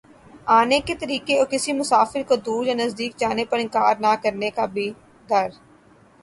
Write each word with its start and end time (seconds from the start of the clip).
آنے 0.49 0.79
کے 0.85 0.93
طریقے 0.99 1.37
اور 1.39 1.45
کسی 1.45 1.73
مسافر 1.73 2.21
کودور 2.27 2.65
یا 2.65 2.73
نزدیک 2.75 3.17
جانے 3.17 3.45
پر 3.45 3.59
انکار 3.59 3.95
نہ 3.99 4.15
کرنے 4.23 4.49
کا 4.55 4.65
بھی 4.73 4.91
در 5.29 5.47